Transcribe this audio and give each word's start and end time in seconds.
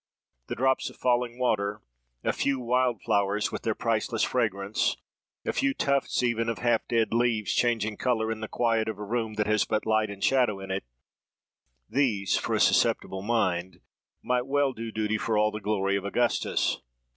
The 0.47 0.55
drops 0.55 0.89
of 0.89 0.95
falling 0.95 1.37
water, 1.37 1.83
a 2.23 2.33
few 2.33 2.59
wild 2.59 3.03
flowers 3.03 3.51
with 3.51 3.61
their 3.61 3.75
priceless 3.75 4.23
fragrance, 4.23 4.97
a 5.45 5.53
few 5.53 5.75
tufts 5.75 6.23
even 6.23 6.49
of 6.49 6.57
half 6.57 6.87
dead 6.87 7.13
leaves, 7.13 7.53
changing 7.53 7.97
colour 7.97 8.31
in 8.31 8.39
the 8.39 8.47
quiet 8.47 8.87
of 8.89 8.97
a 8.97 9.03
room 9.03 9.35
that 9.35 9.45
has 9.45 9.63
but 9.63 9.85
light 9.85 10.09
and 10.09 10.23
shadow 10.23 10.59
in 10.59 10.71
it; 10.71 10.85
these, 11.87 12.35
for 12.35 12.55
a 12.55 12.59
susceptible 12.59 13.21
mind, 13.21 13.79
might 14.23 14.47
well 14.47 14.73
do 14.73 14.91
duty 14.91 15.19
for 15.19 15.37
all 15.37 15.51
the 15.51 15.61
glory 15.61 15.95
of 15.95 16.03
Augustus. 16.03 16.81